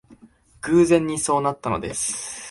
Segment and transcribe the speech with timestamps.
[0.63, 2.39] 偶然にそうなったのです